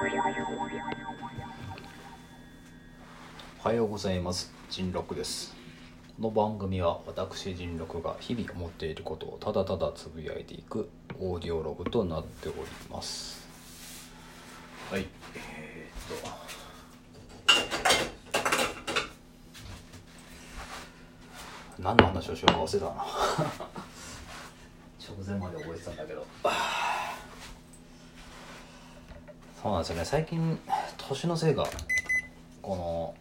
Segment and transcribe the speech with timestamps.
[0.00, 0.04] お
[3.66, 4.52] はようございます。
[4.70, 5.56] 人六です。
[6.16, 10.88] この番組は私人六が日々思っていることをただただつぶやいていく
[11.18, 12.58] オーディオログとなっており
[12.88, 13.44] ます。
[14.88, 15.08] はい。
[15.34, 16.28] えー、っと。
[21.82, 22.92] 何の話をしようか忘れたな。
[25.04, 26.24] 直前まで覚えてたんだけど
[29.68, 30.04] そうなんですよね。
[30.06, 30.58] 最近
[30.96, 31.66] 年のせいが
[32.62, 33.14] この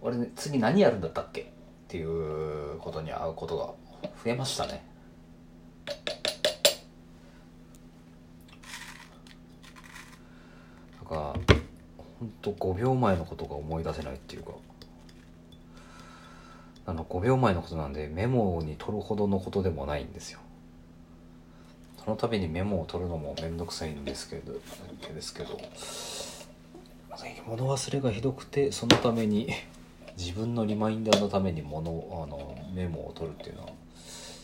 [0.00, 1.42] 俺、ね、次何やるんだったっけ？
[1.42, 1.44] っ
[1.88, 3.66] ていうことに会うことが
[4.24, 4.82] 増えましたね。
[11.02, 11.36] なんか
[12.18, 14.52] ほんと5秒前のことが思い出せないっていうか。
[16.86, 20.40] あの5秒前のことなんでメモに取るほどのことでもないんですよ。
[22.04, 24.52] その度にメモを取るのも面倒くさいんですけど
[25.14, 25.58] ですけど
[27.46, 29.48] 物忘れがひどくてそのために
[30.16, 33.68] 自分のリマインダーのために物あのメモを取るっていうのは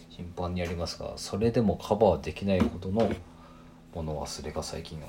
[0.08, 3.10] 頻繁にやりますがそれでもカバーできないほどの
[3.94, 5.00] 物忘れが最近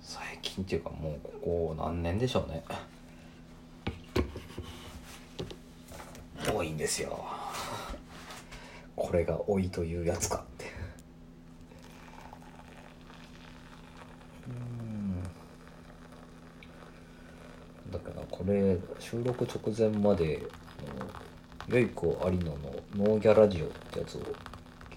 [0.00, 2.64] 最近っていうかもうここ何年でしょうね。
[6.50, 7.26] 多いんですよ。
[8.96, 10.72] これが老いというやつかって
[14.48, 15.22] うん
[17.92, 20.42] だからこれ収録直前まで
[21.68, 22.58] 「よい子有野のの
[22.96, 24.20] ノーギャラジオ」ってやつを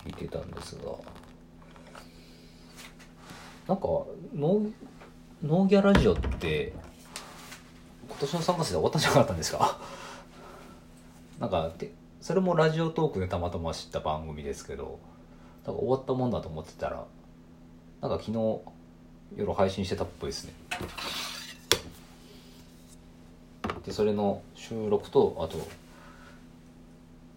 [0.05, 0.83] 聞いてたんですが
[3.67, 4.71] なんかノー
[5.43, 6.73] ノーギャラジオって
[8.07, 9.77] 今年の3月で終わったんじゃなかったんですか？
[11.39, 11.71] なんか
[12.19, 14.99] それもラジオトークでたまたま知った番組ですけど
[15.65, 17.05] なんか終わったもんだと思ってたら
[18.01, 18.59] なんか昨日
[19.37, 20.53] 夜配信してたっぽいですね。
[23.85, 25.57] でそれの収録とあと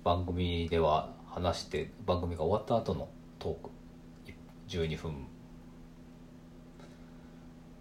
[0.02, 3.70] 番組では話して番組が終わった後のトーク。
[4.68, 5.14] 12分。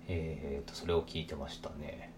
[0.07, 2.11] えー、とそれを聞いてましたね。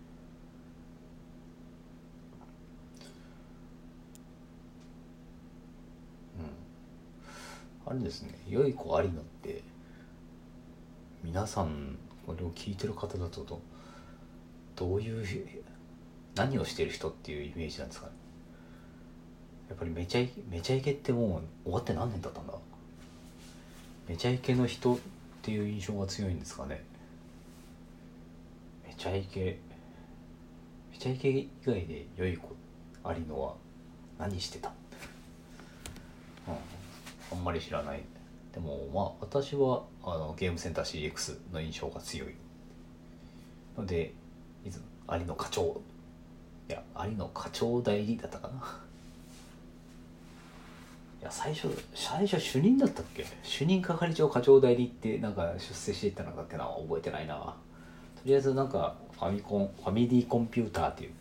[7.85, 7.91] うん。
[7.91, 8.39] あれですね。
[8.47, 9.63] 良い子ありのって
[11.23, 13.61] 皆さんこれを聞いてる方だと
[14.75, 15.25] どういう
[16.35, 18.11] 何をしてる人っていうイメージなんですかね。
[19.69, 22.53] やっぱりめちゃイケめちゃイケってもう終わって何年経ったんだ
[24.07, 24.97] めちゃイケの人っ
[25.41, 26.83] ていう印象が強いんですかね。
[28.87, 29.59] めちゃイケ
[30.91, 32.55] めちゃイケ以外で良い子
[33.03, 33.55] ありのは
[34.19, 34.71] 何してた、
[36.47, 38.03] うん、あんまり知らない。
[38.53, 42.35] でもまあ私はあのゲームセンター CX の印象が強い。
[43.77, 44.13] ので
[44.63, 45.81] 有野課長
[46.69, 48.79] いや有野課長代理だったかな。
[51.21, 53.25] いや最初最初主任だったっけ？
[53.43, 57.35] 主任係長課長代理ってなんか出世していったのだっけな覚えてないな。
[58.15, 61.11] とりあえずなんかファミコンファミリーコンピューターっていう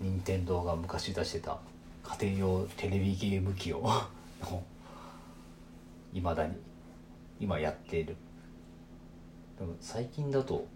[0.00, 1.58] 任天堂が昔出してた
[2.20, 3.84] 家庭用テレビゲーム機を
[6.14, 6.54] いまだに
[7.40, 8.16] 今やっている。
[9.58, 10.66] でも最近だと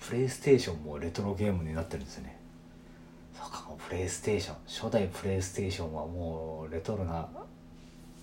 [0.00, 2.38] プレイステーションもレトロゲームになってるんですよね。
[3.34, 7.28] そうかもうプレイステーション初代プレイステーションはもうレトロな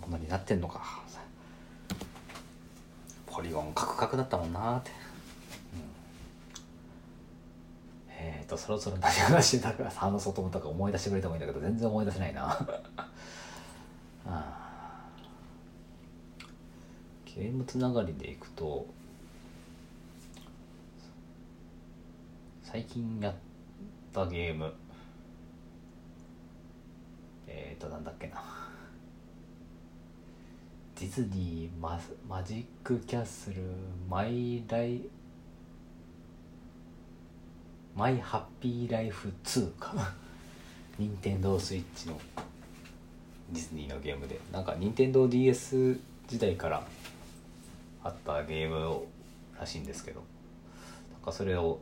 [0.02, 1.02] ものになってんのか。
[3.28, 4.92] ポリゴンカクカクだったもんなって、
[5.74, 5.80] うん、
[8.10, 12.60] えっ、ー、とそろそろ何話してたか話そうと思ったか思い出してくれてもいいんだけど全然思い出せないな。
[17.26, 18.86] ゲームつながりでいくと
[22.64, 23.36] 最近やっ
[24.14, 24.74] たゲーム。
[27.50, 28.42] えっ、ー、となんだっけな。
[31.00, 33.62] ディズニーママジックキャッスル
[34.10, 35.02] マイライ
[37.96, 40.14] マイハッピーライフ2か
[40.98, 42.20] 任天堂スイッチの
[43.52, 44.40] ディズニーのゲームで。
[44.52, 46.86] なんか任天堂 d s 時代から
[48.04, 49.06] あったゲーム
[49.60, 50.22] らしいんですけど。
[51.14, 51.80] なんかそれを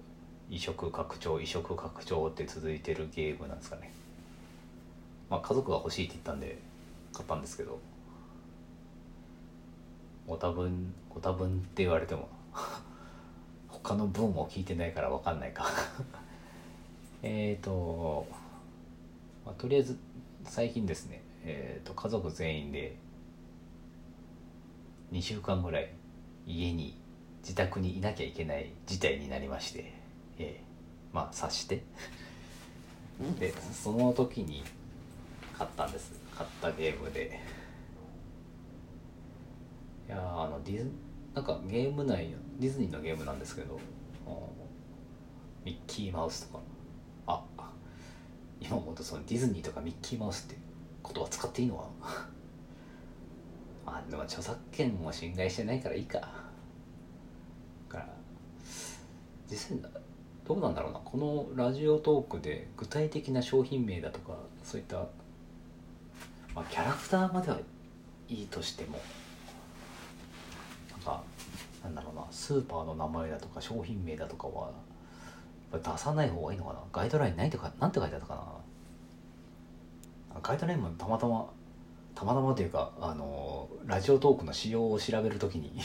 [0.49, 3.91] 移植拡張移植拡張って続いてるゲームなんですかね。
[5.29, 6.59] まあ家族が欲しいって言ったんで
[7.13, 7.79] 買ったんですけど。
[10.27, 12.27] ご多分ご多分って言われても
[13.69, 15.65] 他の文を聞いてないから分かんないか。
[17.23, 18.27] えっと、
[19.45, 19.97] まあ、とりあえず
[20.43, 22.97] 最近ですねえっ、ー、と家族全員で
[25.13, 25.89] 2週間ぐらい
[26.45, 26.99] 家に
[27.41, 29.93] 自宅にいなきゃいけない事態になりまして、
[30.37, 31.83] えーまあ察して。
[33.39, 34.63] でその時に
[35.57, 36.13] 買ったんです。
[36.35, 37.39] 買ったゲームで。
[40.07, 40.91] いやあのディズ
[41.33, 43.79] なんかゲーム内ディズニーのゲームなんですけど
[45.65, 46.63] ミッキーマウスとか。
[47.27, 47.43] あ
[48.59, 50.57] 今思うとそのディズニーとかミッキーマウスって
[51.03, 51.83] 言葉使っていいのか
[53.85, 53.93] な？
[53.99, 56.19] あでも著作権も侵害してないからいいか。
[56.19, 56.27] だ
[57.89, 58.09] から
[59.49, 59.91] 実際
[60.45, 60.99] どうなんだろうな。
[60.99, 65.07] このラジオトークで具体的な商品名だとかそういった、
[66.57, 67.57] まあ、キャラクターまでは
[68.27, 68.99] いいとしても
[70.89, 71.21] なんか
[71.83, 74.71] なんだろうなスーパーの名前だとか商品名だとかは
[75.71, 76.79] 出さない方がいいのかな？
[76.91, 78.57] ガイドラインないとかなんて書いてあったか
[80.33, 80.39] な？
[80.41, 81.47] ガイドラインもたまたま
[82.15, 85.79] たまたまというかあのラジオトークの仕様を調べるときに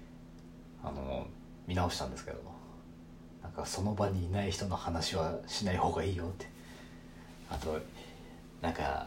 [0.82, 1.26] あの
[1.66, 2.38] 見直したんですけど
[3.42, 6.46] なんかその場にいない人の話はしない方がいいよって。
[7.50, 7.78] あと
[8.62, 9.06] なんか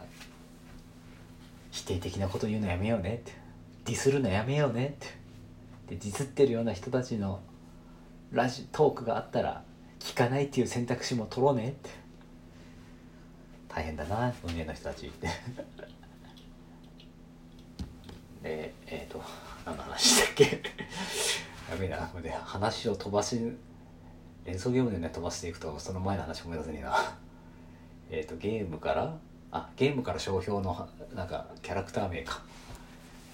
[1.72, 3.32] 否定的なこと言うのやめようねって。
[3.86, 5.06] ディスるのやめようねって。
[5.88, 7.40] でディスってるような人たちの
[8.30, 9.64] ラジトークがあったら
[9.98, 11.90] 聞かないっていう選択肢も取ろうねって。
[13.68, 15.26] 大変だな運営の人たちって。
[18.42, 19.22] でえっ、ー、と
[19.64, 20.44] 何の話だっけ？
[21.70, 23.40] やべえなこれで話を飛ばし
[24.44, 27.16] 連想ゲームでね飛ばしていくとその前の話思い出せねえな。
[28.10, 29.16] えっとゲームから
[29.52, 32.42] あゲームから商標のなんかキャラクター名か。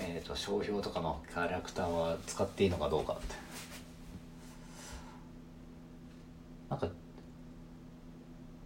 [0.00, 3.34] えっ、ー、と商標とかのキャラクターは使っていいのかどうかって。
[6.68, 6.88] なんか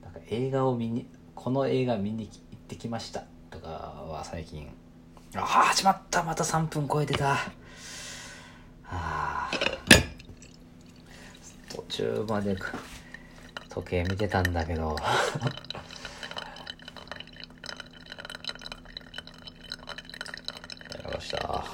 [0.03, 3.25] なんか映画を見にこの映画見に行ってきました。
[3.51, 4.69] とかは最近。
[5.35, 6.23] ああ始まった。
[6.23, 7.35] また3分超えてた。
[7.35, 7.51] は
[8.83, 9.51] あ。
[11.73, 12.55] 途中まで
[13.71, 14.95] 時計見てたんだけど
[20.91, 21.65] やりました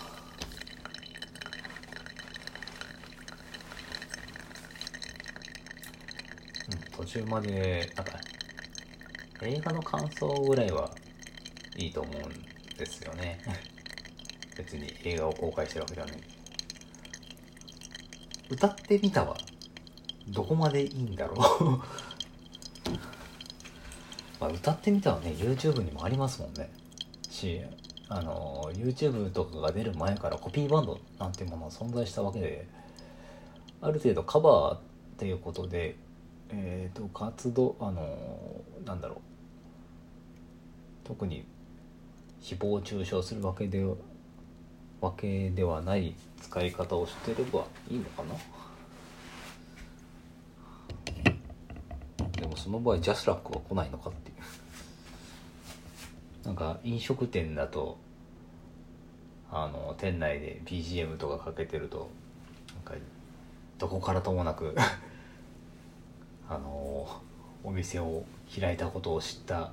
[6.70, 8.19] うん途中までなんか
[9.42, 10.90] 映画の感想ぐらいは
[11.76, 13.40] いいと思うんですよね。
[14.56, 16.16] 別に映画を公開してるわけではない。
[18.50, 19.36] 歌ってみたは
[20.28, 21.38] どこまでいいんだろう。
[24.40, 26.70] まあ歌ってみたはね YouTube にもありますもんね。
[27.28, 27.60] し
[28.08, 32.66] あの YouTube とかが出る前からコピーバンドなんていうものは存在したわけで
[33.80, 34.80] ある程度カバーっ
[35.19, 35.96] ていうことで
[36.50, 38.17] えっ、ー、と活動あの
[38.85, 39.19] なんだろう。
[41.05, 41.47] 特に
[42.43, 43.83] 誹謗中傷するわけで
[45.00, 48.35] わけではない使い方をしてればいいのかな。
[52.33, 54.37] でもその場合ジャスラックは来ないのかっていう。
[56.47, 57.99] なんか飲食店だと
[59.50, 62.11] あの店内で BGM とかかけてると
[62.75, 63.03] なんか
[63.79, 64.75] どこからともなく
[66.50, 67.06] あの
[67.62, 68.25] お店を
[68.59, 69.73] 開いたことを知った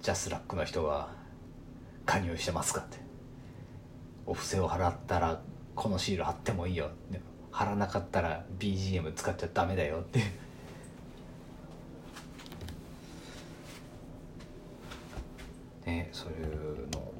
[0.00, 1.08] ジャスラックの人が
[2.06, 2.82] 加入してますか？
[2.82, 2.98] って
[4.26, 5.40] お布施を払ったら
[5.74, 6.90] このシール貼ってもいいよ
[7.50, 10.20] 貼らなかったら BGM 使っちゃダメだよって。
[15.86, 17.12] ねそういうの。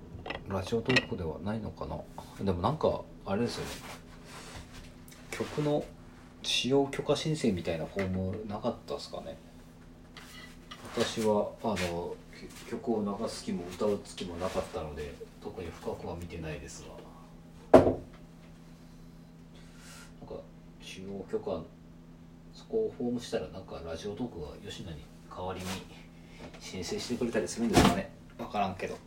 [0.48, 1.98] ラジオトークではないのかな。
[2.44, 3.70] でもなんかあれですよね。
[5.30, 5.84] 曲の
[6.44, 9.36] 使用許可申請みたいなフォームなかったですかね。
[10.94, 12.14] 私はあの
[12.70, 16.84] 曲を流す気も歌う気もなかったので特に深くは見てないです
[17.72, 17.80] が。
[17.80, 17.92] なん
[20.28, 20.34] か
[20.80, 21.62] 使用許可
[22.52, 24.98] そこをフォームしたらなんかラジオトークが吉野に
[25.28, 25.66] 代わりに
[26.60, 28.10] 申請してくれたりするんですかね。
[28.36, 28.98] 分からんけど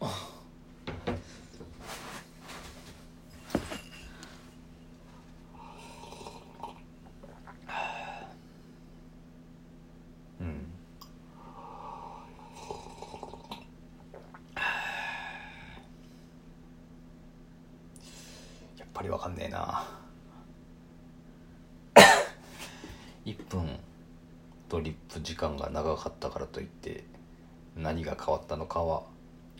[10.40, 10.72] うん
[18.78, 19.88] やっぱり分かんねえな。
[23.26, 23.80] 1分
[24.68, 27.04] とリップ時間が長かったからといって
[27.76, 29.04] 何が変わったのかは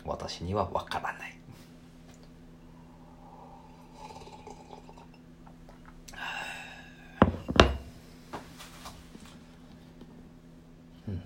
[0.04, 1.38] 私には分からない。
[11.06, 11.22] うん。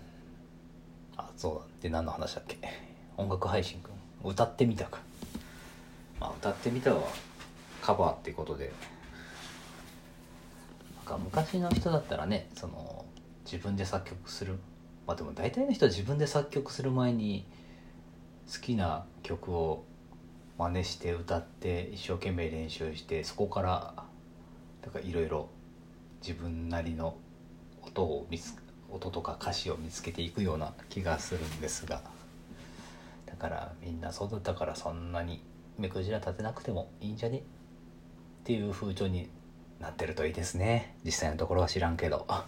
[1.17, 1.63] あそうだ。
[1.81, 2.59] で何の話だっけ？
[3.17, 3.93] 音楽配信くん。
[4.29, 5.01] 歌ってみたか
[6.21, 7.09] まあ歌ってみたは
[7.83, 8.73] カバーってことで。
[10.97, 13.05] なんか昔の人だったらねその
[13.45, 14.59] 自分で作曲する。
[15.07, 17.45] まあでも大体の人は自分で作曲する前に
[18.53, 19.85] 好きな曲を
[20.59, 23.95] 真似して歌って一生懸命練習してそこから
[24.83, 25.49] なんかいろいろ
[26.21, 27.17] 自分なりの
[27.83, 28.55] 音を見つ
[28.91, 32.03] 音とか歌詞を見つけていくような気がするんですが。
[33.27, 35.43] だからみんなそうだったからそんなに
[35.79, 37.43] 目くじら立てなくてもいいんじゃね？
[38.43, 39.29] っていう風潮に
[39.79, 40.97] なってるといいですね。
[41.05, 42.25] 実際のところは知らんけど。
[42.27, 42.45] あ。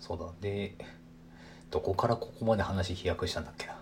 [0.00, 0.24] そうだ。
[0.40, 0.74] で
[1.70, 3.74] どこからここまで話飛躍したんだっけな。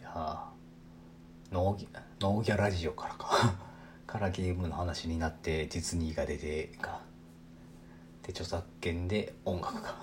[0.00, 0.44] いや
[1.52, 3.65] ノーギギャラジオからか。
[4.18, 7.00] からゲームの話になってディズニーが出てか
[8.22, 9.94] で著作権で音楽か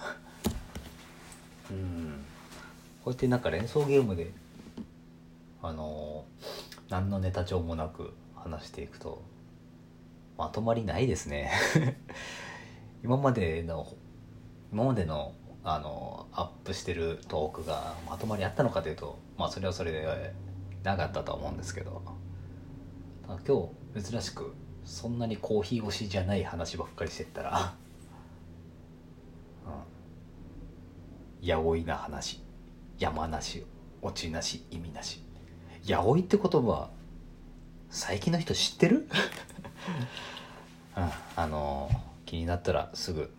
[1.72, 2.24] うん。
[3.04, 4.32] こうやってなんか連想ゲームで
[5.62, 6.26] あの
[6.90, 9.22] 何のネタ帳もなく話していくと
[10.38, 11.52] まとまりないですね。
[13.04, 13.88] 今までの
[14.72, 20.34] 今までのあのアップしてるトークがまとまりあったのかというとまあそれはそれで
[20.84, 22.23] なかったと思うんですけど。
[23.28, 23.38] 今
[23.96, 24.54] 日珍しく
[24.86, 27.74] そんなにコーヒー推しじゃない話ばっかりしてったら、
[31.42, 32.42] うん、やおいな話。
[33.00, 33.66] 山なし
[34.02, 35.22] 落ちなし意味なし。
[35.86, 36.90] やおいって言葉
[37.90, 39.08] 最近の人知ってる、
[40.98, 41.90] うん、あの
[42.26, 43.32] 気になったらすぐ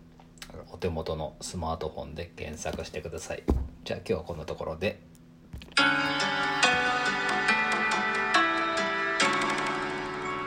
[0.71, 3.43] お手元のスマートフォンで検索してください。
[3.83, 5.01] じゃあ今日はこんなところで。